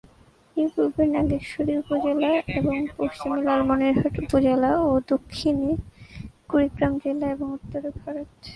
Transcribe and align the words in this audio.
এর 0.57 0.69
পূর্বে 0.75 1.03
নাগেশ্বরী 1.07 1.73
উপজেলা 1.77 2.31
এবং 2.59 2.75
পশ্চিমে 2.97 3.39
লালমনিরহাট 3.47 4.15
উপজেলা 4.23 4.71
ও 4.85 4.89
দক্ষিণে 5.07 5.71
কুড়িগ্রাম 6.49 6.93
জেলা 7.03 7.27
এবং 7.35 7.47
উত্তরে 7.57 7.89
ভারত। 7.99 8.29